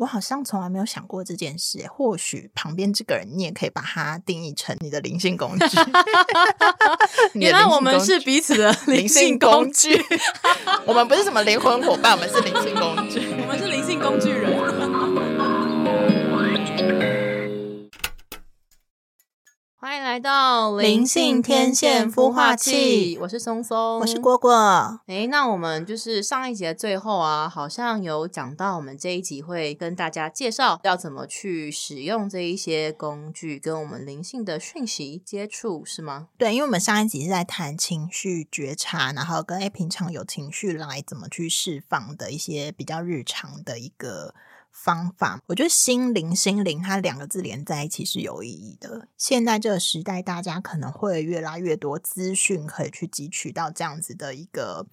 [0.00, 1.86] 我好像从来没有想过这件事。
[1.88, 5.76] 或许旁边这个人，你也可以把它定义成你的灵性工具。
[7.38, 10.02] 原来我们是彼此的 灵性工具，
[10.86, 14.59] 我们不是什么灵魂伙伴，我们是灵性工具，我们是灵性工具人。
[19.90, 25.00] 欢迎来到灵性天线孵化器我是松松，我是果果。
[25.08, 36.28] 诶，那我们就是上一集的最后啊，好像有讲到，我们这一集会跟大家介绍要怎么去使用这一些工具，跟我们灵性的讯息接触，是吗？
[36.38, 44.36] 对，因为我们上一集是在谈情绪觉察，然后跟诶平常有情绪来怎么去释放的一些比较日常的一个。
[44.70, 49.08] 方法，我觉得心灵心灵它两个字连在一起是有意义的。
[49.16, 54.86] 现在这个时代，大家可能会越来越多资讯可以去汲取到这样子的一个，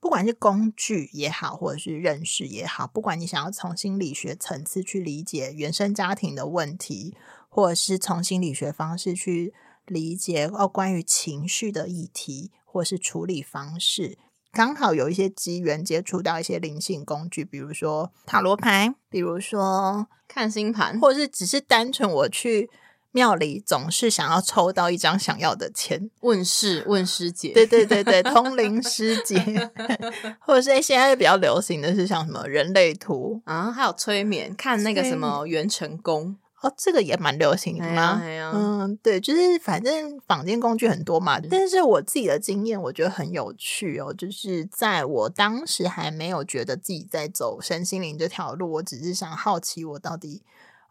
[0.00, 7.14] 不管是工具也好，或者是认识也好，不管你想要从心理学层次去理解原生家庭的问题，
[7.48, 9.52] 或者是从心理学方式去
[9.86, 14.16] 理解哦关于情绪的议题，或是处理方式。
[14.54, 22.70] 刚好有一些机缘接触到一些灵性工具，比如说塔罗牌，比如说看星盘，或者是只是单纯我去
[23.10, 29.70] 庙里总是想要抽到一张想要的签，问世问师姐，对对对对， 通灵师姐，
[30.38, 36.36] 或者是现在比较流行的是像什么人类图啊，还有催眠，看那个什么元成功。
[36.64, 38.18] 哦，这个也蛮流行的吗？
[38.54, 41.38] 嗯，对，就是反正坊间工具很多嘛。
[41.50, 44.14] 但是我自己的经验，我觉得很有趣哦。
[44.14, 50.42] 就是在我当时还没有觉得自己在走身心灵这条路，我只是想好奇我到底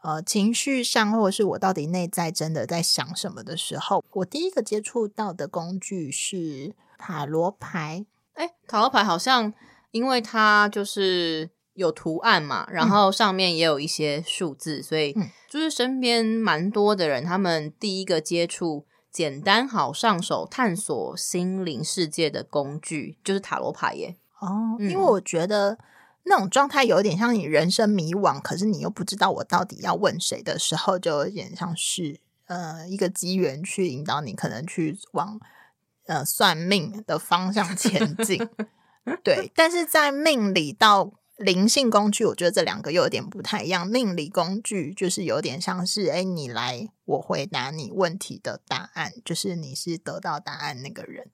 [0.04, 8.06] 呃情绪上，或者是我到底内在真的在想什么的时候，我第一个接触到的工具是塔罗牌。
[8.34, 9.52] 哎，塔罗牌好像
[9.90, 11.50] 因为它就是。
[11.76, 15.16] 有图案嘛，然后上面也有一些数字，所以
[15.50, 24.16] 就是身边蛮多的人，他们第一个接触简单好上手探索心灵世界的工具就是塔罗牌耶。
[24.40, 25.80] 哦，因为我觉得
[26.26, 35.40] 那种状态有点像你人生迷惘，可是你又不知道我到底要问谁的时候，就有点像是呃一个机缘去引导你，可能去往
[36.06, 38.48] 呃算命的方向前进。
[39.24, 41.14] 对，但是在命里到。
[41.44, 43.86] 灵性工具，我觉得这两个又有点不太一样。
[43.86, 51.28] 命理工具就是有点像是，哎，你来，我回答你问题的答案，就是你是得到答案那个人。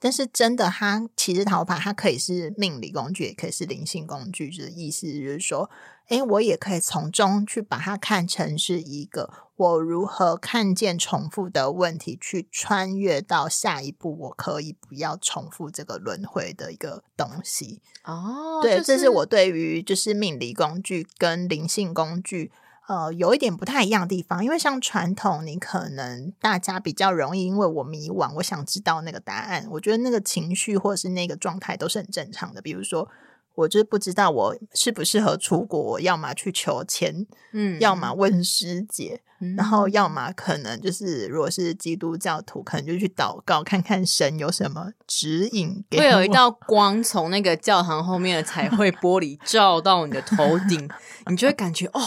[0.00, 5.68] 但是真的，它其实塔罗牌它可以是命理工具，也可以是灵性工具，就是意思就是说，
[6.06, 17.82] 哎，我也可以从中去把它看成是一个我如何看见重复的问题，去穿越到下一步，我可以不要重复这个轮回的一个东西。
[18.04, 22.52] 哦，对，这是我对于就是命理工具跟灵性工具。
[22.88, 29.66] 呃，有一点不太一样的地方，因为像传统，你可能大家比较容易，因为我迷惘，我想知道那个答案。
[29.72, 32.62] 我觉得那个情绪或者是那个状态都是很正常的。
[32.62, 33.06] 比如说，
[33.54, 39.20] 我就是不知道我适不适合出国，要么去求签，嗯，要么问师姐，
[39.58, 45.84] 然后要么可能就是如果是基督教徒，可能就去祷告，看看神有什么指引。
[45.90, 50.88] 会有一道光从那个教堂后面的彩绘 玻璃照到你的头顶，
[51.26, 52.00] 你就会感觉哦。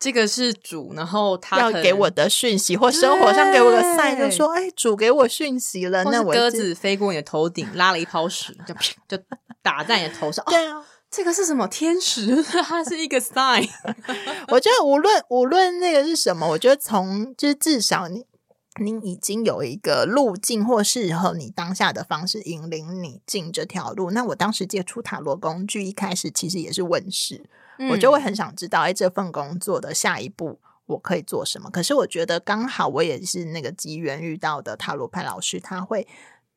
[0.00, 8.74] 这个是主，然后他要给我的讯息，或生活上给我个 sign，就说：“哎，主给我讯息了。”那鸽子飞过你的头顶，拉了一泡屎，就
[9.06, 9.22] 就
[9.62, 10.42] 打在你的头上。
[10.48, 12.42] 对啊，这个是什么天使？
[12.64, 13.68] 它是一个 sign。
[14.48, 18.24] 我觉得无论无论那个是什么，我觉得从就是至少你
[18.80, 24.10] 你已经有一个路径，或适合你当下的方式引领你进这条路。
[24.12, 27.44] 那我当时接触塔罗工具，一开始其实也是问世。
[27.88, 31.70] 我就会很想知道，哎，这份工作的下一步我可以做什么？
[31.70, 36.06] 可是我觉得刚好我也是那个机缘遇到的塔罗牌老师，他会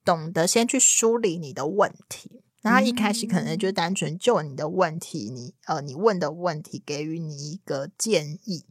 [0.04, 2.42] 懂得先去梳理你的问题。
[2.64, 8.66] 那他一开始可能就单纯就你的问题，你呃，你问的问题给予你一个建议，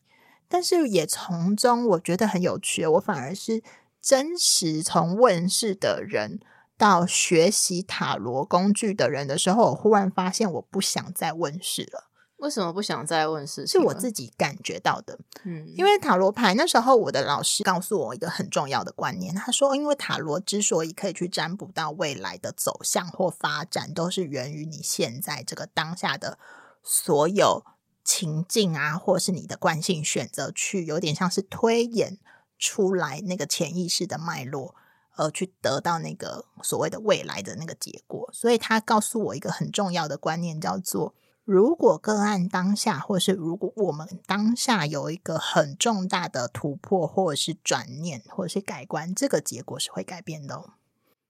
[0.49, 2.87] 但是也从中我觉得很有趣。
[2.87, 3.63] 我反而是
[4.01, 6.41] 真实从问世的人
[6.79, 12.09] 到学习塔罗工具的人的时候，我忽然发现我不想再问世了。
[12.43, 13.65] 为什么不想再问事？
[13.69, 15.17] 是我自己感觉到的。
[15.45, 19.33] 嗯，因为塔罗牌那时候，我的老师告诉我一个很重要的观念。
[19.33, 26.37] 他说，因为塔罗之所以可以去占卜到未来的走向或发展，都是源于你现在这个当下的
[26.83, 27.65] 所有
[28.03, 32.19] 情境啊，或是你的惯性选择，去有点像是推演
[32.59, 34.75] 出来那个潜意识的脉络，
[35.15, 38.29] 而去得到那个所谓的未来的那个结果。
[38.33, 41.15] 所以他告诉我一个很重要的观念，叫做。
[41.45, 50.71] 如果个案当下，或是如果我们当下有一个很重大的突破，或者是转念，或者是改观，这个结果是会改变的。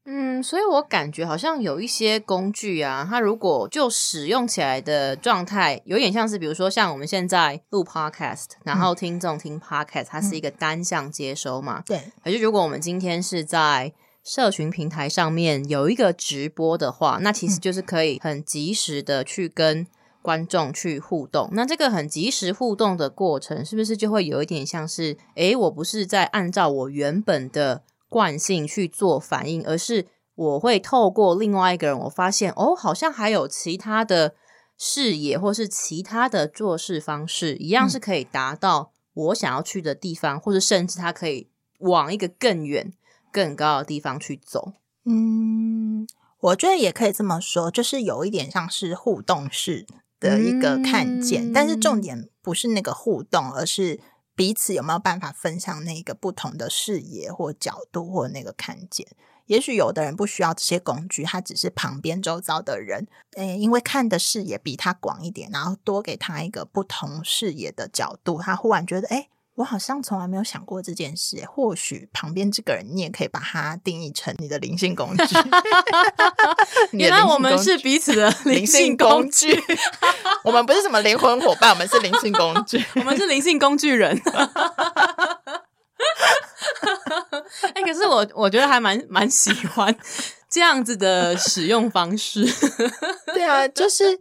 [0.05, 11.83] 嗯，所以我感觉好像有一些工具啊，它如果就使用起来的状态，有点像是，比如说像我们现在录 podcast，然后听众听 podcast，它是一个单向接收嘛。
[11.87, 12.13] 对。
[12.23, 13.95] 可是如果我们今天是在
[14.25, 19.87] 社群平台上面有一个直播的话，那其实就是可以很及时的去跟
[20.23, 21.51] 观众去互动。
[21.53, 27.83] 那这个很及时互动的过程，是不是就会有一点像是，诶，我不是在按照我原本的。
[28.13, 34.35] 惯性去做反应，而是我会透过另外一个人，我发现哦，好像还有其他的
[34.77, 41.49] 视野，或是其他的做事方式，一样是可以达到我想要去的地方，或者甚至它可以
[41.79, 42.93] 往一个更远、
[43.33, 44.75] 更高的地方去走。
[45.07, 46.07] 嗯，
[46.41, 49.87] 我觉得也可以这么说，就是有一点像是互动式
[50.23, 54.01] 的一个看见，但是重点不是那个互动，而是。
[54.35, 59.07] 彼此有没有办法分享那个不同的视野或角度或那个看见？
[59.45, 69.29] 也许有的人不需要这些工具，他只是旁边周遭的人，诶，因为看的视野比他广一点，然后多给他一个不同视野的角度，他忽然觉得，诶。
[69.57, 71.45] 我好像从来没有想过这件事。
[71.47, 75.37] 或许旁边这个人，你也可以把它定义成你的灵性工具。
[76.97, 79.63] 原来我们是彼此的灵性工具。
[80.45, 82.83] 我们不是什么灵魂伙伴，我们是灵性工具。
[82.97, 84.19] 我们是灵性工具人。
[87.75, 89.95] 哎，可是我我觉得还蛮蛮喜欢
[90.49, 92.47] 这样子的使用方式。
[93.35, 94.19] 对啊，就是。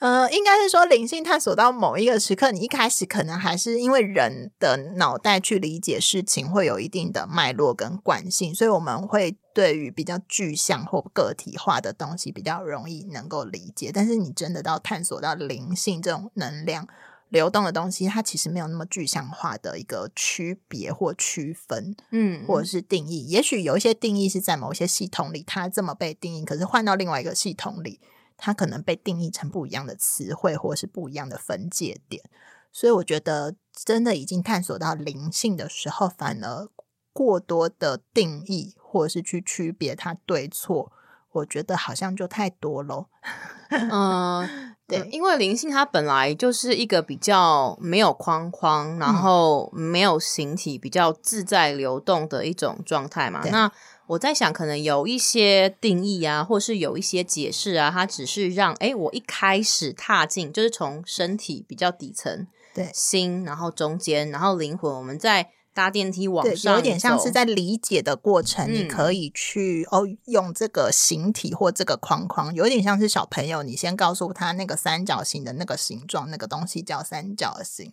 [0.00, 13.90] 呃，应该是说灵性探索到某一个时刻，你一开始可能还是因为人的脑袋去理解事情会有一定的脉络跟惯性，所以我们会对于比较具象或个体化的东西比较容易能够理解。
[13.92, 16.88] 但是你真的到探索到灵性这种能量
[17.28, 23.26] 流动的东西，它其实没有那么具象化的一个区别或区分，嗯，或者是定义。
[23.26, 28.00] 也许有一些定义是在某些系统里它这么被定义，可是换到另外一个系统里。
[28.40, 32.24] 它可能被定义成不一样的词汇，或是不一样的分界点，
[32.72, 36.68] 所以我觉得真的已经探索到灵性的时候，反而
[37.12, 40.90] 过多的定义或者是去区别它对错，
[41.32, 43.08] 我觉得好像就太多了。
[43.70, 53.42] 嗯，对，因为灵性它本来就是一个比较没有框框，然后没有形体，比较自在流动的一种状态嘛。
[53.50, 53.70] 那
[54.06, 65.50] 我在想，可能有一些定义啊，或是有一些解释啊，它只是让哎，我一开始踏进，就是从身体比较底层，对心，然后中间，然后灵魂，我们在。
[65.72, 68.72] 搭电梯往上，有点像是在理解的过程。
[68.72, 73.62] 你可以去哦，用这个形体或这个框框，有点像是小朋友。
[73.62, 77.92] 你先告诉他那个三角形的那个形状，那个东西叫三角形，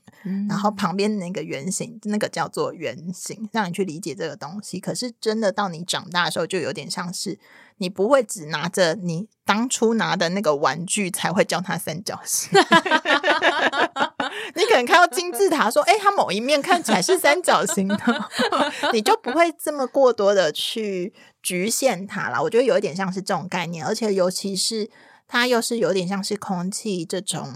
[0.49, 4.79] 然后旁边那个圆形，那个叫做圆形，让你去理解这个东西。
[4.79, 7.37] 可是真的到你长大的时候，就有点像是
[7.77, 12.49] 你不会只拿着你当初拿的那个玩具才会叫它三角形。
[14.55, 17.97] 你可能看到金字塔，说：“哎，它某一面看起来是三角形的。
[18.93, 22.41] ”你就不会这么过多的去局限它了。
[22.41, 24.89] 我觉得有一点像是这种概念，而且尤其是
[25.27, 27.51] 它又是有点像是空气这种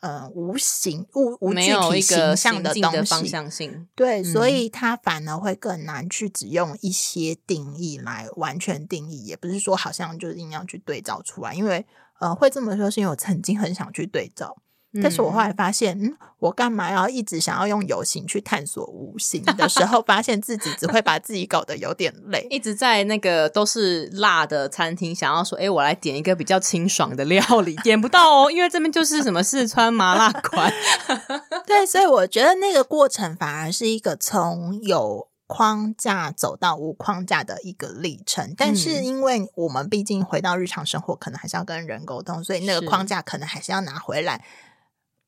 [0.00, 9.24] 呃无形物无具体形象的东西，方向性对，所以它反而会更难去只用一些定义来完全定义。
[9.24, 11.84] 也不是说好像就一定要去对照出来，因为
[12.20, 14.56] 呃会这么说，是因为我曾经很想去对照。
[15.02, 22.46] 但是我后来发现，嗯，我干嘛要一直想要用有形去探索无形的时候，发现自己只会把自己搞得有点累。
[22.50, 30.72] 一直在那个都是辣的餐厅，想要说，哎，我来点一个比较清爽的料理，点不到哦，因为这边就是什么四川麻辣馆。
[31.66, 38.54] 对，所以我觉得那个过程反而是一个从有框架走到无框架的一个历程。
[38.56, 44.44] 但是因为我们毕竟回到日常生活，可能还是要跟人沟通，所以那个框架可能还是要拿回来。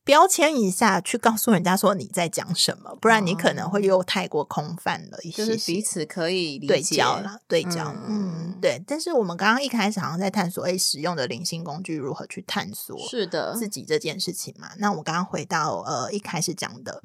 [0.07, 5.45] 标签一下，去告诉人家说你在讲什么，不然你可能会又太过空泛了一些。
[5.45, 7.93] 就是彼此可以对焦了，对焦。
[8.07, 8.81] 嗯，对。
[8.87, 14.71] 但是我们刚刚一开始好像在探索，哎，使用的灵性工具如何去探索是的自己这件事情嘛？
[14.79, 17.03] 那我刚刚回到呃一开始讲的，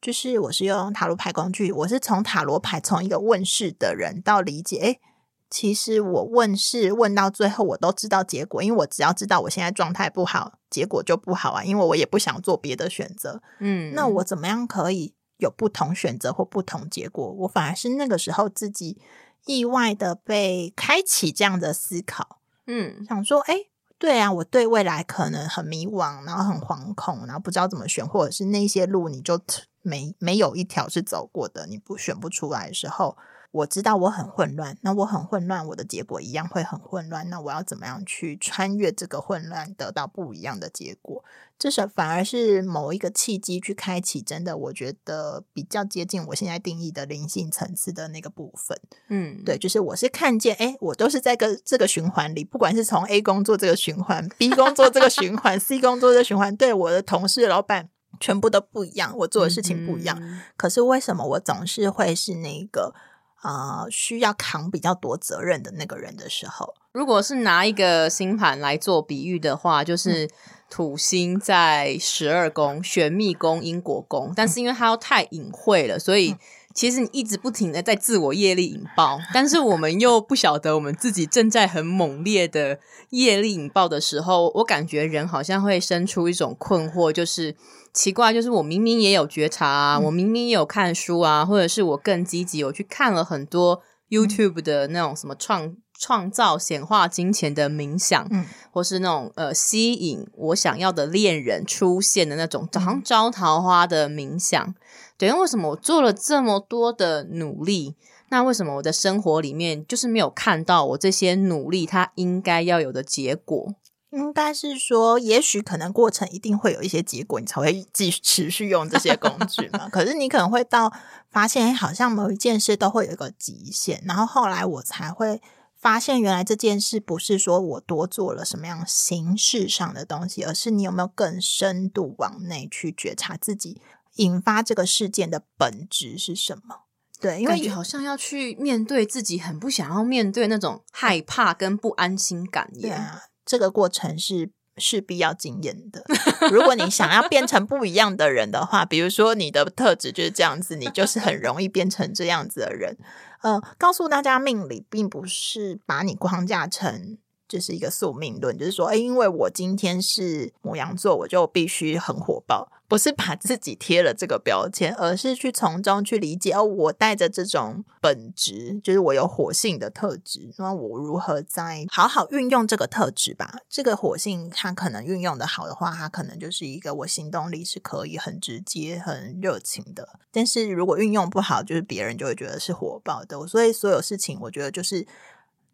[0.00, 5.00] 就是我是用塔罗牌工具，我是从塔罗牌从一个问世的人到理解，哎。
[5.50, 11.64] 其实我问是问到最后，我都知道结果，因为我只要知道我现在状态不好，结果就不好啊。
[11.64, 17.28] 因为我也不想做别的选择，嗯，那我怎么样可以有不同选择或不同结果？
[17.40, 18.98] 我反而是那个时候自己
[19.46, 22.38] 意外的被开启这样的思考，
[22.68, 23.56] 嗯，想说，哎，
[23.98, 29.40] 对啊，我对未来可能很迷惘，然后很惶恐，然后不知道怎么选，或者是那些路你就
[29.82, 33.16] 没没有一条是走过的，你不选不出来的时候。
[33.52, 37.28] 我知道我很混乱，那我很混乱，我的结果一样会很混乱。
[37.28, 41.24] 那我要怎么样去穿越这个混乱，得到不一样的结果？
[41.58, 48.80] 这是反而是某一个契机去开启，真的我觉得比较接近我现在定义的灵性层次的那个部分。
[49.08, 57.90] 嗯，对，就是我是看见，哎，我都是在个这个循环里，不管是从 A 工作这个循环，B 工作这个循环，C 工作这个循环，对我的同事、老板
[58.20, 60.18] 全部都不一样，我做的事情不一样。
[60.56, 62.94] 可是为什么我总是会是那个？
[63.40, 70.28] 啊，需要扛比较多责任的那个人的时候，如果是拿一个星盘来做比喻的话，就是
[70.68, 76.36] 土星在十二宫、玄秘宫、因果宫，但是因为它又太隐晦了，所以
[76.74, 82.78] 其实你一直不停的在自我业力引爆，但是我们又不晓得我们自己正在很猛烈的
[83.10, 87.56] 业力引爆的时候，我感觉人好像会生出一种困惑，就是。
[87.92, 104.72] 奇怪，就是我明明也有觉察啊，我明明也有看书啊，或者是我更积极，我去看了很多 YouTube 的那种什么创创造显化金钱的冥想，嗯，或是那种呃吸引我想要的恋人出现的那种好像招桃花的冥想。
[105.20, 107.94] 对，为什么我做了这么多的努力，
[108.30, 113.74] 那为什么我的生活里面就是没有看到我这些努力它应该要有的结果？
[114.12, 119.90] 应该是说，也许可能过程一定会有一些结果，你才会继续持续用这些工具嘛。
[119.90, 120.90] 可是你可能会到
[121.28, 125.42] 发现，好像某一件事都会有一个极限，然后后来我才会
[125.78, 133.82] 发现，原来这件事不是说我多做了什么样形式上的东西，而是你有没有更深度往内去觉察自己
[134.16, 136.82] 引发这个事件的本质是什么？
[137.20, 143.22] 对，因为好像要去面对自己很不想要面对那种害怕跟不安心感对啊。
[143.44, 146.02] 这个过程是势必要经验的。
[146.50, 152.96] 如果你想要变成不一样的人的话，比如说你的特质就是这样子，你就是很容易变成这样子的人。
[153.42, 157.18] 呃，告诉大家，命理并不是把你框架成
[157.50, 162.70] 就是一个宿命论，就是说，哎，因为我今天是母羊座，我就必须很火爆。
[162.86, 173.60] 不是把自己贴了这个标签，而是去从中去理解哦，我带着这种本质，就是我有火性的特质，那我如何在好好运用这个特质吧？
[173.68, 180.08] 这个火性它可能运用的好的话，它可能就是一个我行动力是可以很直接、很热情的。
[180.32, 183.46] 但是如果运用不好，就是别人就会觉得是火爆的。
[183.46, 185.06] 所以所有事情，我觉得就是。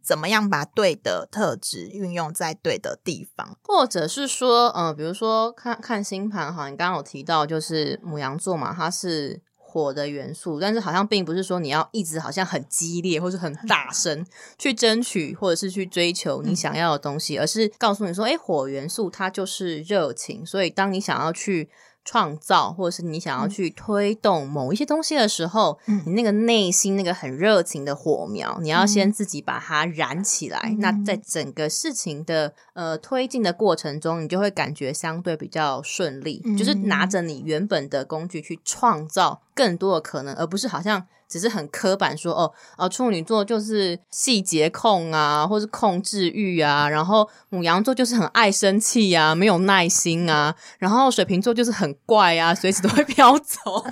[0.06, 14.24] 怎么样把对的特质运用在对的地方，或者是说，呃，比如说看看星盘哈，你刚刚有提到就是母羊座嘛，它是火的元素，但是好像并不是说你要一直好像很激烈或是很大声
[14.56, 21.68] 去争取或者是去追求你想要的东西，而是告诉你说，哎，火元素它就是热情，所以当你想要去。
[22.06, 30.74] 创造，或者是你想要去推动某一些东西的时候，你那个内心那个很热情的火苗，你要先自己把它燃起来。
[30.78, 41.06] 那在整个事情的呃推进的过程中，你就会感觉相对比较顺利，就是拿着你原本的工具去创造更多的可能，而不是好像。
[41.28, 53.84] 只是很刻板说哦，哦，处女座就是细节控啊，或是控制欲啊，然后母羊座就是很爱生气啊，没有耐心啊，然后水瓶座就是很怪啊，随时都会飘走。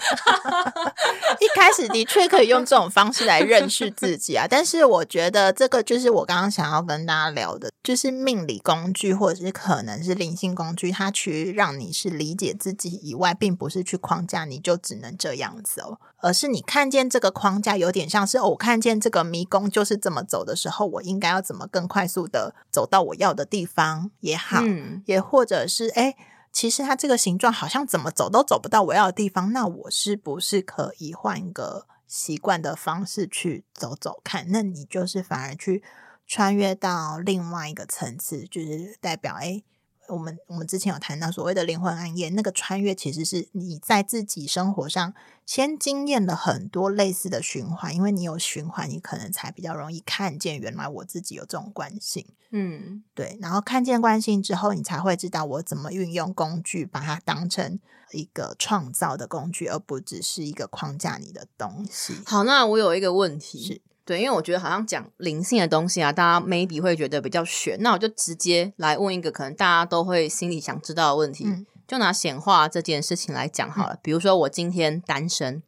[1.41, 15.99] 一开始的确可以用这种方式来认识自己啊， 但是我觉得这个就是我刚刚想要跟大家聊的，就是命理工具或者是可能是灵性工具，它去让你是理解自己以外，并不是去框架你就只能这样子哦。
[16.25, 24.63] 而是你看见这个框架有点像是我看见这个迷宫就是这么走的时候，我应该要怎么更快速的走到我要的地方也好，
[25.05, 26.17] 也或者是哎，
[26.51, 34.47] 其实它这个形状好像怎么走都走不到我要的地方，那我是不是可以换一个习惯的方式去走走看？
[34.49, 35.83] 那你就是反而去
[36.27, 39.63] 穿越到另外一个层次，就是代表哎。
[40.09, 45.15] 我们我们之前有谈到所谓的灵魂暗夜，那个穿越其实是你在自己生活上
[45.47, 52.27] 先经验了很多类似的循环，因为你有循环，你可能才比较容易看见原来我自己有这种惯性。
[52.51, 53.39] 嗯，对。
[53.41, 57.81] 然后看见惯性之后，你才会知道我怎么运用工具，把它当成
[58.13, 62.15] 一个创造的工具，而不只是一个框架你的东西。
[62.27, 63.81] 好，那我有一个问题是。
[64.07, 67.79] 对，因为我觉得好像讲灵性的东西啊，大家 maybe 会觉得比较玄。
[67.81, 71.45] 那我就直接来问一个可能大家都会心里想知道的问题，
[71.89, 73.99] 就拿显化这件事情来讲好了。
[74.03, 75.63] 比如说我今天单身，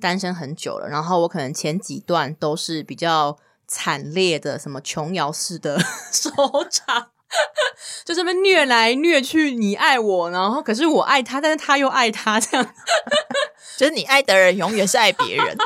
[0.00, 5.80] 单身很久了，然后我可能前几段都是比较惨烈的，什么琼瑶式的
[6.12, 6.30] 收
[6.70, 7.10] 场。
[8.06, 12.74] 就这么虐来虐去，你爱我，然后可是我爱他，但是他又爱他，这样，
[13.76, 15.56] 就是你爱的人永远是爱别人。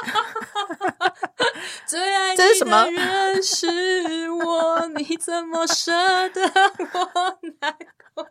[1.86, 5.92] 最爱这是什么你的人是我，你怎么舍
[6.30, 7.74] 得我难
[8.14, 8.26] 过？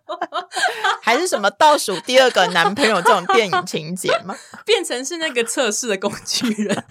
[1.01, 4.36] 还是什么倒数第二个男朋友这种电影情节吗？
[4.65, 6.83] 变成是那个测试的工具人。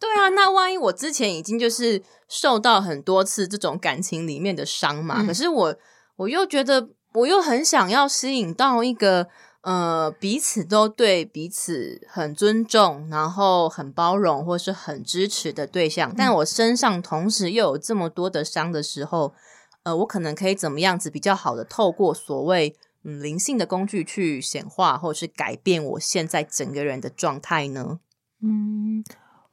[0.00, 5.74] 对啊，那万一我之前已经就是受到很多次这种感情里面的伤嘛，嗯可是我
[6.16, 9.28] 我又觉得我又很想要吸引到一个
[9.62, 19.34] 呃彼此都对彼此很尊重，然后很包容或是很支持的对象，但我身上同时又有这么多的伤的时候，
[19.82, 22.76] 呃，我可能可以怎么样子比较好的透过所谓。
[23.04, 27.98] 嗯，灵性的工具去显化或是改变我现在整个人的状态呢？
[28.40, 29.02] 嗯，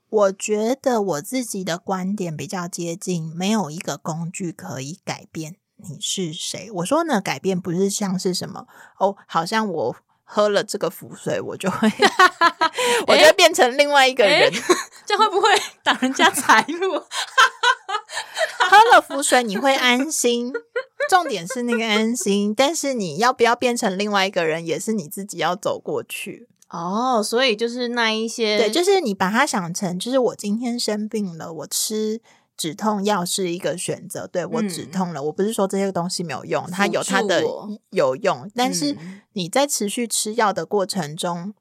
[0.08, 5.56] 我觉得我自己的观点比较接近，没有一个工具可以改变
[5.88, 6.70] 你是谁。
[6.76, 8.66] 我说呢，改变不是像是什么
[9.00, 11.92] 哦，好像我喝了这个符水，我就会，
[13.08, 14.52] 我就会变成另外一个人。
[15.06, 15.50] 这样会不会
[15.84, 17.02] 挡人家财路？
[18.70, 20.54] 喝了符水你会安心，
[21.10, 22.54] 重点是那个安心。
[22.54, 26.48] 但是你要不要变成另外一个人，也是你自己要走过去。
[26.70, 32.22] 哦，所以就是那一些，对，就是你把它想成，就是我今天生病了，我吃
[32.60, 34.28] 止痛药是一个选择。
[34.28, 37.42] 对我止嗯痛了，我不是说这些东西没有用，它有它的
[37.92, 41.54] 有用，但是嗯你在持续吃药的过程中，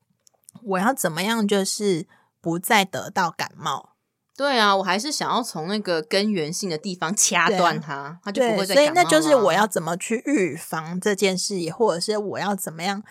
[0.64, 2.08] 我要怎么样，就是
[2.40, 3.90] 不再得到感冒。
[4.36, 13.02] 对啊，我还是想要从那个根源性的地方掐断它，它就不，会再所以那就是我要怎么去预防这件事，或者是我要怎么样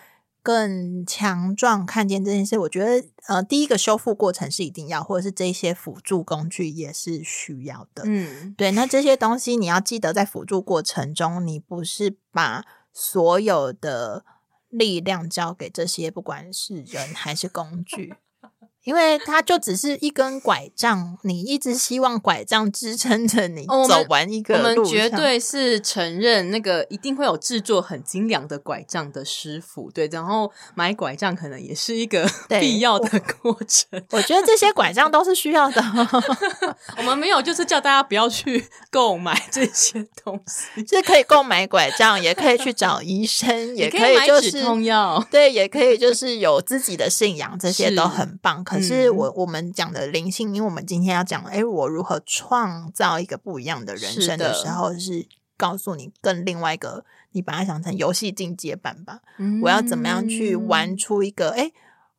[0.48, 2.58] 更强壮看见这件事。
[2.60, 8.04] 我觉得，呃，第一个修复过程是一定要，或者是这些辅助工具也是需要的。
[8.06, 12.64] 嗯对，那这些东西你要记得，在辅助过程中，你不是把
[12.94, 14.24] 所有的
[14.70, 18.14] 力量交给这些，不管是人还是工具。
[18.88, 34.02] 因为它就只是一根拐杖，你一直希望拐杖支撑着你走完一个我们绝对是承认那个一定会有制作很精良的拐杖的师傅，对，然后买拐杖可能也是一个 必要的过程。
[34.12, 35.84] 我觉得这些拐杖都是需要的。
[36.96, 45.22] 我们没有就是叫大家不要去购买这些东西，是可以购买拐杖，也可以去找医生， 也可可以就是痛药。
[45.30, 48.64] 对，也可以就是有自己的信仰，这些都很棒。
[48.64, 59.20] 可是嗯我、我们讲的灵性，因为我们今天要讲，哎，我如何创造一个不一样的人生的时候，是告诉你更另外一个，你把它想成游戏进阶版吧。
[59.62, 61.72] 我要怎么样去玩嗯出一个，哎。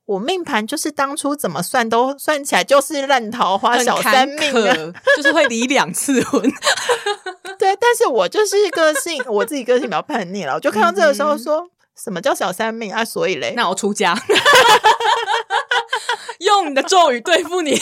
[0.09, 4.75] 我命盘就是当初怎么算都算起来就是烂桃花小三命啊，
[5.15, 6.41] 就是会离两次婚。
[7.59, 11.63] 对，但是我就是个性，我自己个性比较叛逆了，我就看到这个时候说，
[11.95, 13.05] 什么叫小三命啊？
[13.05, 14.15] 所以嘞，嗯那我出家，
[16.39, 17.79] 用你的咒语对付你。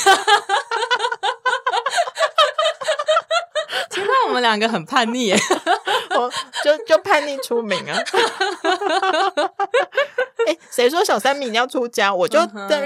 [3.90, 5.38] 天哪，我们两个很叛逆耶！
[6.18, 6.32] 我
[6.64, 7.98] 就就叛逆出名啊！
[10.48, 12.14] 哎、谁说小三命要出家？
[12.14, 12.40] 我就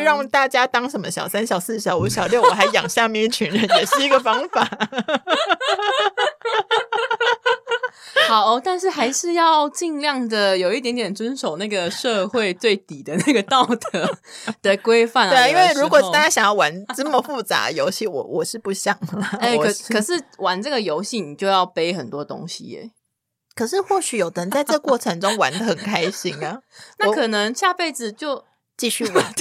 [0.04, 4.68] 让大家当什么小三、小四、小五、小六，我还养下面一群人，也是一个方法。
[8.28, 14.18] 好，但是还是要尽量的有一点点遵守那个社会最底的那个道德
[14.62, 15.32] 的 规范、啊。
[15.32, 19.28] 对啊，因为如果大家想要玩这么复杂的游戏，我 我是不想了。
[19.40, 22.92] 哎、可可是玩这个游戏，你就要背很多东西耶。
[23.54, 26.62] 可是或许有的人在这过程中玩的很开心啊，
[27.00, 28.46] 那可能下辈子就
[28.78, 29.34] 继续玩。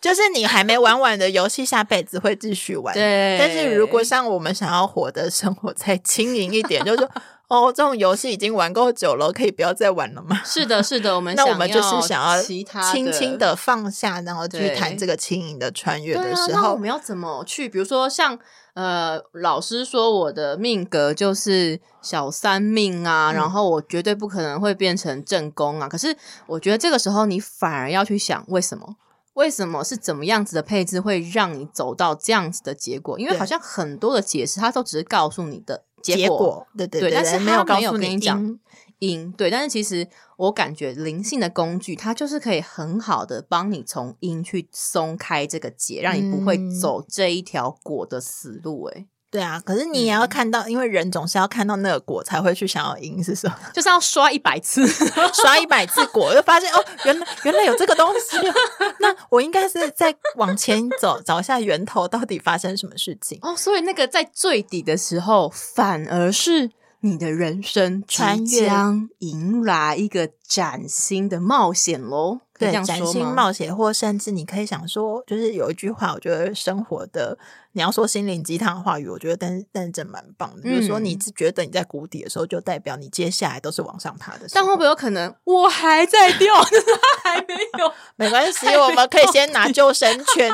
[0.00, 2.94] 就是你还没玩完的游戏，下辈子会继续玩。
[2.94, 3.36] 对。
[3.38, 7.10] 但是如果像我们想要活的生活再轻盈一点，就是说
[7.50, 10.40] 哦，这种游戏已经玩够久了，可以不要再玩了吗？
[10.44, 17.68] 是的，是的，我们 那我们就是想要其他轻轻的放下，然后去谈这个轻盈的穿越的时候，那我们要怎么去？
[17.68, 18.38] 比如说像
[18.74, 25.88] 呃，老师说我的命格就是小三命啊，嗯然后我绝对不可能会变成正宫啊。
[25.88, 28.96] 可是我觉得这个时候你反而要去想为什么。
[29.34, 33.18] 为什么是怎么样子的配置会让你走到这样子的结果？
[33.18, 38.58] 因为好像很多的解释，它都只是告诉你的结果，果对对对但是没他没有有告诉你跟你讲
[38.98, 49.06] 因因对，但是其实我感觉灵性的工具，它就是可以很好的帮你从因去松开这个结，让你不会嗯走这一条果的死路、欸。
[49.30, 53.56] 对啊，可是你也要看到，因为人总是要看到那个果才会去想要赢，是什么？
[53.72, 54.84] 就是要刷一百次，
[55.32, 58.54] 刷一百次果，就发现哦，原来原来有这个东西哦，
[58.98, 63.38] 那我应该是在往前走，找一下源头到底发生什么事情。
[63.42, 66.70] 哦，所以那个在最底的时候，反而是
[67.02, 72.40] 你的人生将迎来一个崭新的冒险喽。
[72.58, 73.24] 对，崭新？
[73.24, 77.38] 冒险，或甚至你可以想说，就是有一句话，我觉得生活的
[77.72, 84.50] 你要说心灵鸡汤的话语，我觉得但是但是真蛮棒的，就是说你觉得你在谷底的时候，就代表你接下来都是往上爬的时候。
[84.52, 86.54] 但会不会有可能我还在掉，
[87.24, 87.90] 还没有？
[88.16, 90.50] 没关系，我们可以先拿救生圈。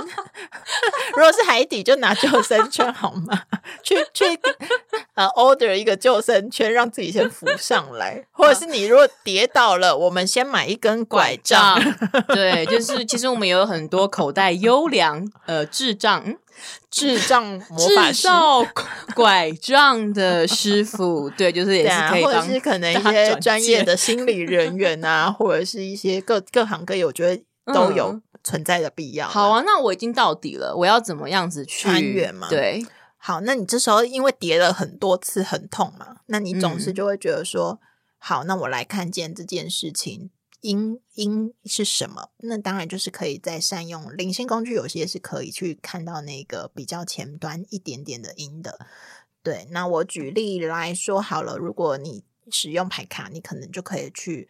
[1.17, 3.43] 如果是海底，就拿救生圈好吗？
[3.83, 4.25] 去去
[5.15, 8.25] 呃，order 一个救生圈，让自己先浮上来。
[8.31, 11.79] 或者是你如果跌倒了，我们先买一根拐杖。
[12.33, 16.23] 对，就是其实我们有很多口袋优良呃智障。
[16.25, 16.39] 嗯
[16.91, 18.23] 智障魔法师。
[18.23, 18.67] 制造
[19.15, 27.43] 拐杖的师傅，对，就是也是可以或者是可能一些专业的心理人员啊， 或者是一些各各行各业，我觉得
[27.75, 29.29] 都有嗯存在的必要。
[29.29, 32.83] 好，啊，那我已经到底了，我要怎么样子去穿越吗对，
[33.19, 37.79] 好，那你这时候因为叠了很多次，很痛嘛，那你总是嗯就会觉得说，
[38.29, 42.31] 好，那我来看见这件事情因因是什么？
[42.39, 48.85] 那当然就是可以再善用灵性工具，有些是可以去看到那个比较前端一点点的因的。
[49.45, 54.49] 对，那我举例来说好了，如果你使用牌卡，你可能就可以去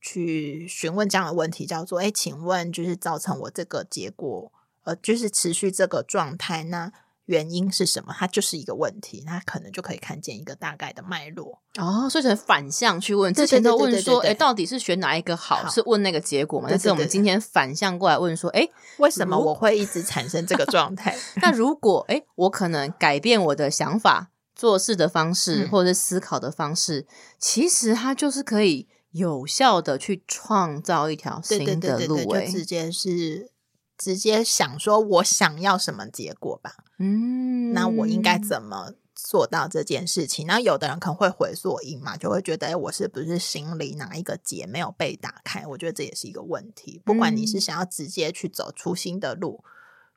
[0.00, 4.50] 去询问这样的问题，叫做：哎，请问就是造成我这个结果，
[4.84, 6.90] 呃，就是持续这个状态，那
[7.28, 8.14] 原因是什么？
[8.16, 11.60] 它就是一个问题，那可能就可以看见一个大概的脉络。
[11.76, 15.56] 哦，所以成反向去问，之前都对对问说，哎，对对对到底是选哪一个好？
[15.56, 16.66] 好是问那个结果嘛？
[16.68, 18.66] 对但是我们对对今天反向过来问说，哎，
[18.98, 21.16] 为什么我会一直产生这个 状态？
[21.42, 27.06] 那如果哎，我可能改变我的想法、做事的方式，嗯或者是思考的方式，
[27.38, 32.24] 其实它就是可以有效的去创造一条对对新对对对，的路。
[32.24, 33.50] 就哎，直接是
[33.98, 36.76] 直接想说我想要什么结果吧？
[36.98, 40.46] 嗯，那我应该怎么做到这件事情？
[40.46, 45.66] 那有的人可能会回溯因嘛，就会觉得，哎，我是不是心里哪一个结没有被打开？
[45.66, 47.02] 我觉得这也是一个问题。
[47.04, 49.64] 不管你是嗯想要直接去走出新的路。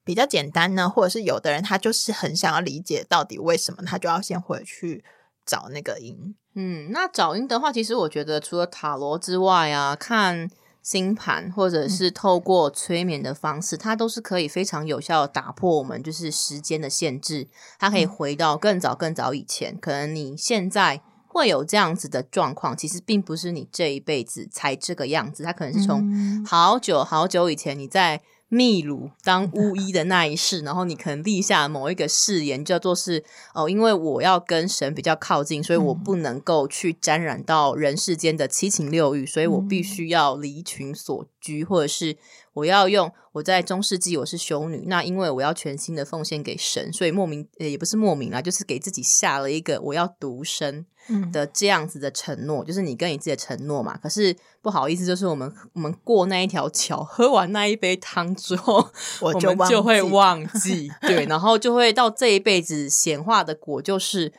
[0.04, 5.06] 比较简单呢，或者是有的人他就是很想要理解到底为什么，他就要先回去
[5.46, 6.36] 找那个音。
[6.56, 10.50] 嗯，那找音的话，其实我觉得除了塔罗之外啊，看
[10.82, 17.48] 星盘或者是透过催眠的方式，它都是可以非常有效的打破我们就是时间的限制。
[17.80, 28.22] 它可以回到更早更早以前，可能你现在会有这样子的状况，其实并不是你这一辈子才这个样子，它可能是从嗯好久好久以前你在。
[28.54, 39.84] 秘鲁当巫医的那一世， 然后你可能立下某一个誓言，叫做是哦，因为我要跟神比较靠近，所以我嗯不能够去沾染到人世间的七情六欲，所以我必嗯。
[39.86, 42.18] 须要离群所居，或者是
[42.54, 53.98] 我要用我在中世纪我是修女，那因为我要全心的奉献给神，所以莫名呃也不是莫名啦，就是给自己下了一个我要独身嗯的这样子的承诺，就是你跟你自己的承诺嘛。
[53.98, 58.86] 可是不好意思，就是我们我们过那一条桥，喝完那一杯汤之后，
[59.22, 64.34] 我就们就会忘 记对，然后就会到这一辈子显化的果，就是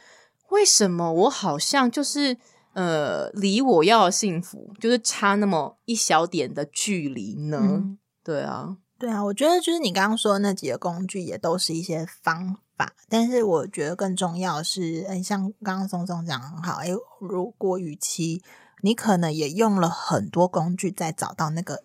[0.51, 2.37] 为什么我好像就是
[2.75, 7.59] 呃离我要的幸福就是差那么一小点的距离呢？
[7.63, 12.93] 嗯对啊，对啊，我觉得就是你刚刚说的那几个工具，也都是一些方法。
[13.09, 16.89] 但是我觉得更重要是，哎，像刚刚松松讲很好，哎，
[17.21, 18.43] 如果与其
[18.83, 21.85] 你可能也用了很多工具在找到那个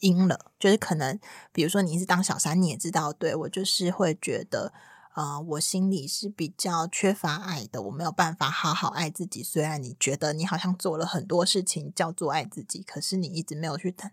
[0.00, 1.18] 因了，就是可能
[1.52, 4.72] 比如说你是当小三，你也知道，对我就是会觉得。
[5.16, 9.42] 呃，我心里是比较缺乏爱的，我没有办法好好爱自己。
[9.42, 14.12] 虽然你觉得你好像做了很多事情叫做爱自己，可是你一直没有去谈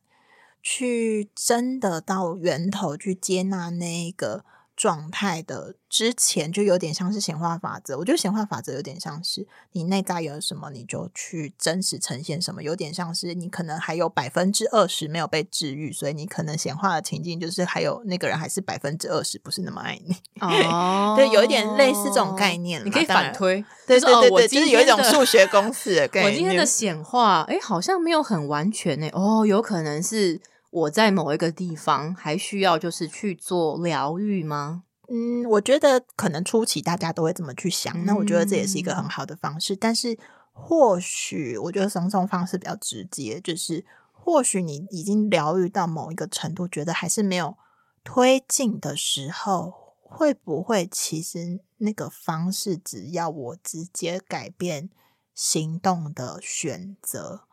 [0.63, 4.45] 去真的到源头去接纳那个
[4.75, 7.95] 状态的之前，就有点像是显化法则。
[7.97, 20.15] 我觉得显化法则有点像是你内在有什么，你就去真实呈现什么，有点像是你可能还有百分之二十没有被治愈，所以你可能显化的情境就是还有那个人还是百分之二十不是那么爱你。
[20.39, 26.31] 哦 对，有一点类似这种概念你可以反推，对对对对，就是有一种数学公式的 概念。
[26.31, 29.07] 我今天的显化，哎，好像没有很完全呢。
[29.13, 30.41] 哦，有可能是
[30.73, 34.83] 我在某一个地方还需要就是去做疗愈吗？
[35.07, 39.75] 嗯，我觉得可能初期大家都会这么去想，那我觉得这也是一个很嗯好的方式。
[39.75, 40.17] 但是
[40.51, 47.55] 或许我觉得松松方式比较直接，就是或许你已经疗愈到某一个程度，觉得还是没有
[48.03, 54.89] 推进的时候，会不会其实那个方式只要我直接改变
[55.35, 57.43] 行动的选择，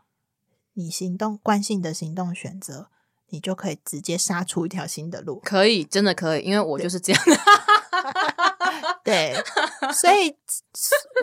[0.72, 2.88] 你行动惯性的行动选择，
[3.30, 5.40] 你就可以直接杀出一条新的路。
[5.44, 7.22] 可以，真的可以，因为我就是这样。
[9.02, 9.34] 对，
[9.92, 10.36] 所以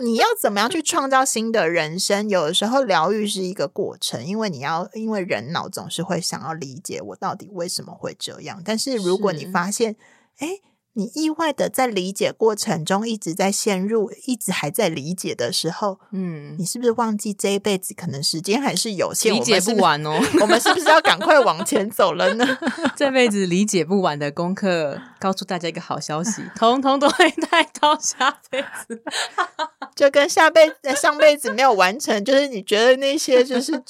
[0.02, 2.28] 你要怎么样去创造新的人生？
[2.30, 8.62] 有的时候疗愈是一个过程，因为你要，因为人脑总是会想要理解我到底为什么会这样。
[8.66, 9.96] 但是如果你发现，
[10.40, 10.60] 哎。
[10.98, 20.20] 你意外的在理解过程中一直在陷入，一直还在理解的时候，嗯，你是不是忘记这一辈子可能时间还是有限，理解不完哦？
[20.42, 22.58] 我们是不是要赶快往前走了呢？
[22.98, 29.00] 这辈子理解不完的功课，告诉大家一个好消息，通通都会带到下辈子，
[29.96, 33.84] 就跟下辈子、上辈子没有完成，就是你觉得那些就是。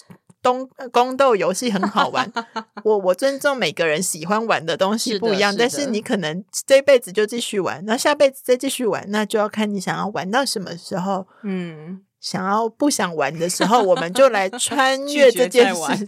[0.47, 2.31] 宫宫斗游戏很好玩，
[2.83, 11.27] 我我尊重每个人喜欢玩的东西不一样，但是你可能这辈子就继续玩，那下辈子再继续玩，那就要看你想要玩到什么时候。
[11.43, 16.07] 嗯，想要不想玩的时候，我们就来 穿越这件事。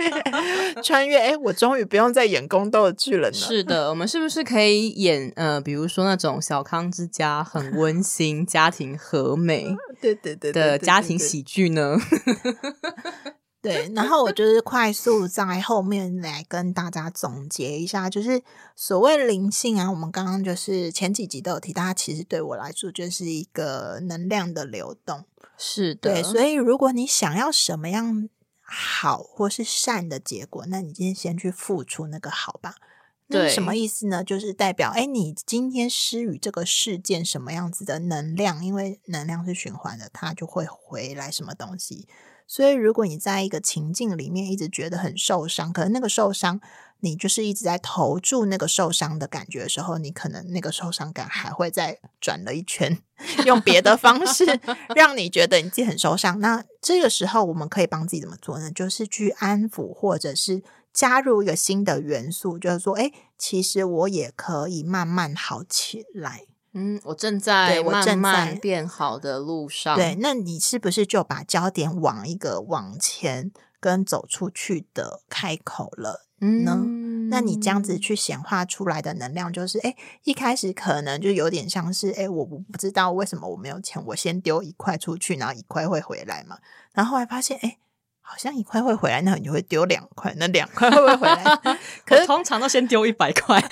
[0.82, 3.34] 穿越，哎，我终于不用再演宫斗剧了呢。
[3.34, 9.66] 是的，我们是不是可以演呃，比如说那种小康之家，很温馨，家庭和美，
[10.00, 11.98] 对对对的家庭喜剧呢？
[13.62, 18.42] 对，然后我就是快速在后面来跟大家总结一下，就是
[18.74, 25.24] 所谓灵性啊，我们刚刚就是前几集都有提，大家其实对我来说就是一个能量的流动，
[25.58, 26.14] 是的。
[26.14, 28.28] 对，所以如果你想要什么样
[28.62, 32.76] 好或是善的结果，那你今天先去付出那个好吧。
[33.32, 34.24] 那什么意思呢？
[34.24, 42.08] 就是代表，哎，你今天施予这个事件什么样子的能量，因为能量是循环的，它就会回来什么东西。
[42.52, 46.60] 所以，如果你在一个情境里面一直觉得很受伤，可能那个受伤，
[46.98, 52.98] 你就是一直在投注那个受伤的感觉的时候，你可能那个受伤感还会再转了一圈，
[53.46, 54.44] 用别的方式
[54.96, 56.40] 让你觉得你自己很受伤。
[56.40, 58.68] 那这个时候，我们可以帮自己怎么做呢？
[58.72, 66.46] 就是去安抚，或者是加入一个新的元素，就是说，哎，其实我也可以慢慢好起来。
[66.72, 69.96] 嗯，我正在慢慢变好的路上。
[69.96, 76.76] 对，那你是不是就把焦点往一个往前跟走出去的开口了呢？
[77.30, 86.58] 那你这样子去显化出来的能量，就是哎，一开始可能就有点像是哎，我不知道为什么我没有钱，我先丢一块出去，然后一块会回来嘛。
[86.92, 87.78] 然后后来发现哎。
[88.22, 91.58] 好像一块会回来，那你就会丢两块，那两块会不会回来？
[92.06, 93.58] 可是通常都先丢一百块。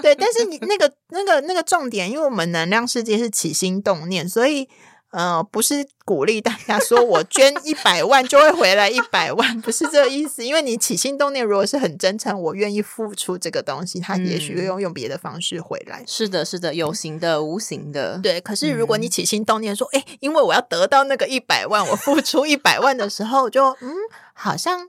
[0.00, 4.68] 对，但是你那个、那个、那个重点，因为我们能量世界是起心动念，所以。
[5.12, 10.46] 呃，不是鼓励大家说我捐一百万就会回来一百万，不是这个意思。
[10.46, 16.04] 因为你起心动念如果是很真诚，我愿意付出这个东西，他也许会用用别的方式回来。
[16.06, 18.20] 是的，是的，有形的、无形的。
[18.22, 23.92] 对，可是如果你起心动念说，哎，因为我要得到那个一百万，我付出一百万的时候，就嗯，
[24.32, 24.86] 好像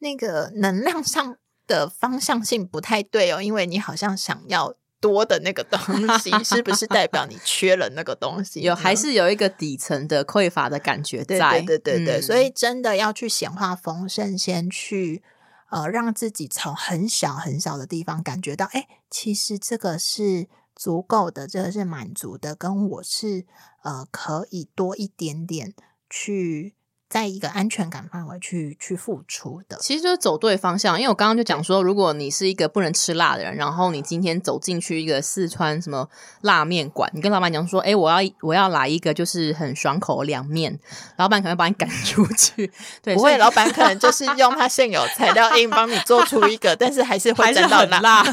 [0.00, 1.36] 那个能量上
[1.70, 4.74] 的方向性不太对哦，因为你好像想要。
[5.00, 5.80] 多的那个东
[6.20, 8.60] 西，是不是代表你缺了那个东西？
[8.60, 11.62] 有还是有一个底层的匮乏的感觉在？
[11.62, 15.22] 对对对，所以真的要去显化丰盛，先去
[15.70, 23.46] 呃，让自己从很小很小的地方感觉到，哎，其实这个是足够的，这个是满足的，跟我是
[23.82, 25.72] 呃可以多一点点
[26.10, 26.74] 去。
[27.10, 30.96] 在一个安全感范围去去付出的，其实就是走对方向。
[30.96, 36.08] 因为我刚刚就讲说，如果你是一个不能吃辣的人，然后你今天走进去一个四川什么
[36.42, 40.78] 辣面馆，你跟老板娘说：“哎，我要我要来一个就是很爽口凉面。”
[41.18, 42.70] 老板可能把你赶 出去。
[43.02, 48.24] 对，不会，老板可能就是用他现有材料硬帮你做出一个，但是还是会真的很辣。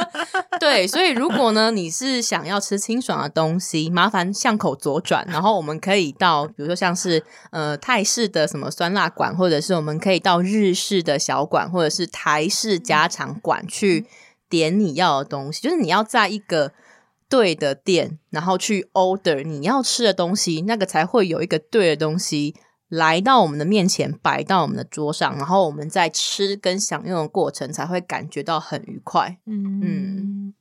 [0.58, 8.21] 对，所以如果呢，你是想要吃清爽的东西，麻烦巷口左转，然后我们可以到，比如说像是呃泰式。
[8.28, 14.06] 的什么酸辣馆，或者是我们可以到日式的小馆，或者是台式家常馆去
[14.48, 15.62] 点你要的东西。
[15.62, 16.72] 就是你要在一个
[17.28, 22.54] 对的店，然后去 order 你要吃的东西，那个才会有一个对的东西
[22.88, 29.38] 来到我们的面前，摆到我们的桌上，然后我们在吃跟享用的过程才会感觉到很愉快。
[29.46, 30.54] 嗯嗯，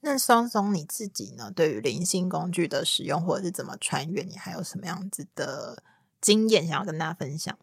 [0.00, 1.52] 那松松你自己呢？
[1.54, 5.82] 对于灵性工具的使用，或者是怎么穿越，你还有什么样子的？
[6.20, 7.56] 经验想要跟大家分享，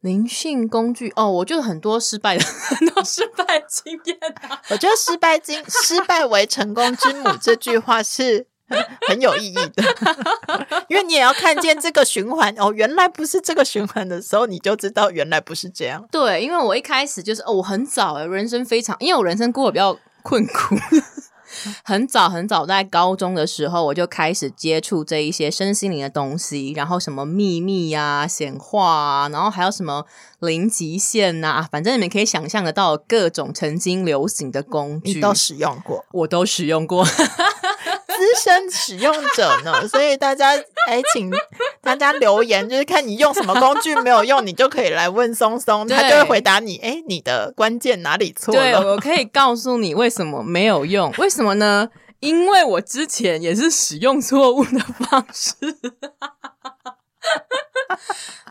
[0.00, 4.60] 灵性工具哦，我就很多失败的 很多失败经验啊。
[4.70, 8.46] 我觉得失败经失败为成功之母这句话是
[9.08, 9.82] 很有意义的，
[10.88, 16.06] 因为你也要看见这个循环哦，原来不是这个循环的时候，你就知道原来不是这样。
[16.10, 20.76] 对，因为我一开始就是哦，我很早哎，人生非常，因为我人生过得比较困苦。
[21.84, 30.04] 很早很早在高中的时候，我就开始接触这一些身心灵的东西，然后什么秘密啊、显化啊，然后还有什么
[30.40, 35.20] 零极限呐，反正你们可以想象得到各种曾经流行的工具。
[35.20, 37.06] 都使用过，我都使用过。
[38.34, 40.50] 资深使用者呢， 所以大家
[40.86, 41.30] 哎，请
[41.80, 46.76] 大家留言，就是看你用什么工具没有用，你就可以来问松松，他就会回答你。
[46.78, 48.60] 哎，你的关键哪里错了？
[48.60, 51.12] 对我可以告诉你为什么没有用？
[51.18, 51.88] 为什么呢？
[52.20, 55.54] 因为我之前也是使用错误的方式。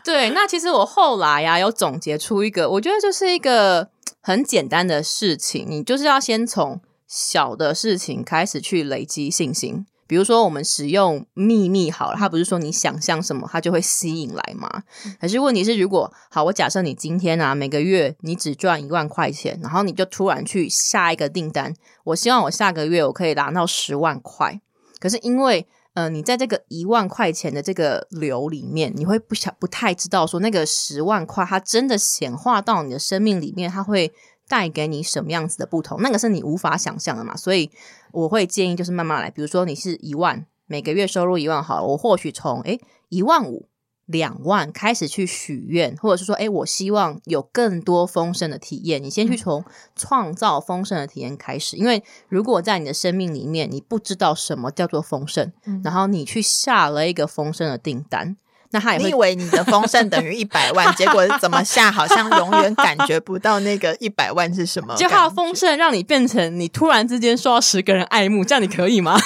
[0.04, 3.88] 对，那其实我后来呀，有总结出一个，我觉得就是一个
[4.20, 6.80] 很简单的事情，你就是要先从。
[7.10, 14.84] 小的事情开始去累积信心，比如说我们使用秘密好了，它不是说你想象什么它就会吸引来吗？
[15.20, 24.60] 可是问题是，如果好，我假设你今天啊每个月你只赚一万块钱，然后你就突然去下一个订单，我希望我下个月我可以拿到十万块，
[25.00, 34.12] 可是因为呃你在这个一万块钱的这个流里面，你会不想不太知道说那个十万块它真的显化到你的生命里面，它会。
[34.50, 36.02] 带给你什么样子的不同？
[36.02, 37.36] 那个是你无法想象的嘛？
[37.36, 37.70] 所以
[38.10, 39.30] 我会建议就是慢慢来。
[39.30, 43.68] 比如说你是一万，每个月收入一万，好了，我或许从诶一万五、
[44.06, 49.00] 两万开始去许愿，或者是说诶我希望有更多丰盛的体验。
[49.00, 55.52] 你先去从创造丰盛的体验开始，因为如果在你的生命里面你不知道什么叫做丰盛，
[55.84, 58.36] 然后你去下了一个丰盛的订单。
[58.72, 64.94] 那他也会以为你的丰盛等于一百万， 结果怎么下好像永远感觉不到那个一百万是什么。
[64.96, 69.18] 就他的丰盛让你变成你突然之间受到十个人爱慕，这样你可以吗？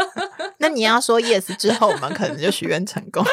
[0.58, 3.24] 那你要说 yes 之后，我们可能就许愿成功。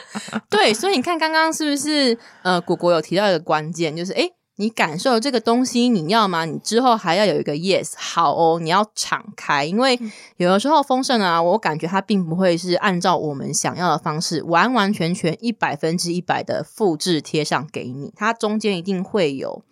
[0.48, 4.30] 对，所以你看刚刚是不是呃，果果有提到一个关键，就是哎。
[4.60, 6.44] 你感受这个东西，你要吗？
[6.44, 9.98] 你之后还要有一个 yes，好哦，你要敞开，因为
[10.36, 19.62] 有的时候丰盛啊，我感觉它并不会是按照我们想要的方式，完完全全一百分之一百的复制贴上给你，它中间一定会有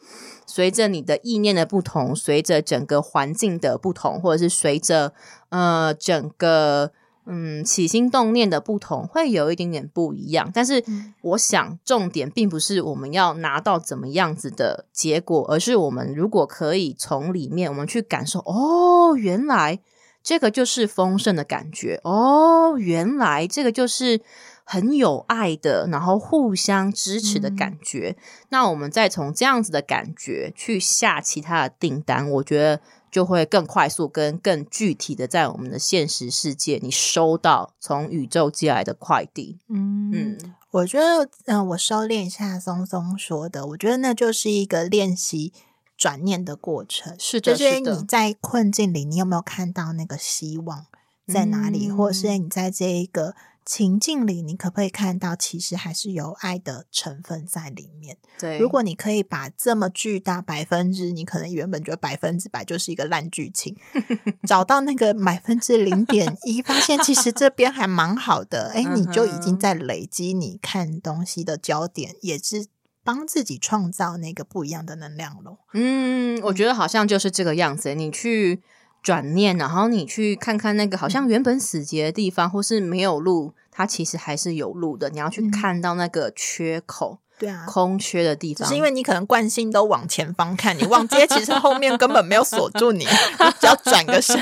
[0.47, 5.13] 随着你的意念的不同，随着整个环境的不同，或者是随着
[5.51, 6.93] 呃整个。
[7.31, 10.83] 嗯，起心动念的不同会有一点点不一样，但是
[11.21, 19.79] 我想重点并不是我们要拿到怎么样子的结果，而是我们如果可以从里面我们去感受，哦，原来
[20.23, 24.23] 这个就是丰盛的感觉，哦，原来这个就是
[24.65, 28.17] 很有爱的，然后互相支持的感觉。
[28.49, 32.81] 那我们再从这样子的感觉去下其他的订单，我觉得。
[33.11, 39.59] 就会更快速、跟更具体的在我们的现实世界，你收到从宇宙寄来的快递。
[39.69, 45.53] 嗯嗯，我觉得，嗯，我收敛一下松松说的，我觉得那就是一个练习
[45.97, 47.15] 转念的过程。
[47.19, 50.87] 是的，就是你在困境里，你有没有看到那个希望
[51.27, 53.35] 在哪里，或者是你在这一个。
[53.69, 58.17] 情境里，你可不可以看到，其实还是有爱的成分在里面？
[58.39, 63.77] 对，如果你可以把这么巨大百分之，你可能原本觉得百分之百就是一个烂剧情，
[64.49, 72.69] 找到那个百分之零点一，发现其实这 边还蛮好的，哎，你就已经在累积你看东西的焦点，也是
[73.05, 75.59] 帮自己创造那个不一样的能量喽。
[75.75, 78.63] 嗯，我觉得好像就是这个样子，你去。
[79.03, 85.11] 转念，然后你去看看那个好像原本死结的地方，或是没有路，它其实还是有路的。
[85.11, 87.19] 你要去看到那个缺口。
[87.39, 93.05] 对啊，空缺的地方，是因为你可能惯性都往前方看，你忘记其实后面根本没有锁住你，
[93.61, 94.37] 只要转个身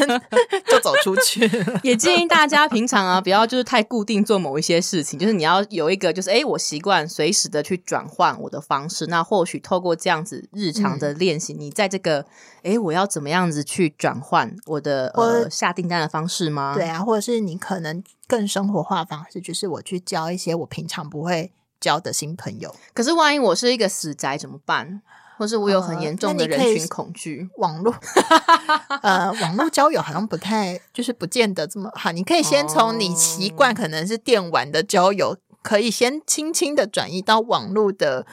[0.66, 1.50] 就走出去。
[1.82, 9.06] 也建议大家平常啊，不要就是太固定做某一些事情，就是你要有一个就是哎，我习惯随时的去转换我的方式。
[9.08, 12.24] 那或许透过这样子日常的练习，你在这个
[12.62, 16.72] 哎，我要怎么样子去转换我的呃下订单的方式吗？
[16.74, 21.52] 对啊，或者是你可能更生活化方式，就是我去教一些我平常不会。
[21.80, 25.02] 交的新朋友，可是万一我是一个死宅怎么办？
[25.38, 27.50] 或是我有很严重的人群恐惧？
[27.58, 27.94] 网络，
[29.02, 32.10] 呃，网络交友好像不太，就是不见得这么好。
[32.10, 38.26] 你可以先从你习惯可能是电玩的交友，可以先轻轻的转移到网络的。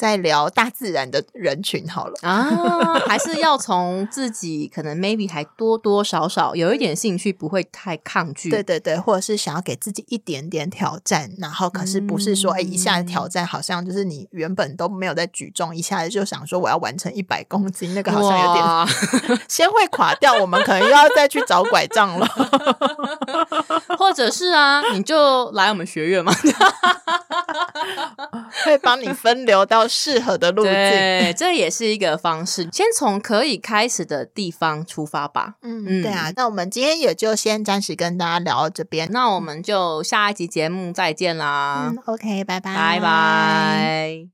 [0.00, 2.14] 在聊大自然的人群好了。
[2.22, 8.48] 啊，还是要 从自己可能 maybe 还多多少少有一点兴趣，不会太抗拒。
[8.48, 18.64] 对对对，或者是想要给自己一点点挑战，然后可是不是说哎一下子挑战，好像就是你原本都没有在举重，一下子就想说我要完成一百公斤，那个好像有点
[19.46, 23.89] 先会垮掉，我们可能又要再去找拐杖了，或
[24.20, 26.32] 者是啊，你就来我们学院嘛。
[28.64, 30.72] 会帮你分流到适合的路径。
[30.72, 32.68] 对，这也是一个方式。
[32.72, 35.54] 先从可以开始的地方出发吧。
[35.62, 36.30] 嗯，对啊。
[36.36, 41.92] 那我们今天也就先暂时跟大家聊到这边，那我们就下一集节目再见啦。
[42.04, 44.26] OK，拜拜，拜拜。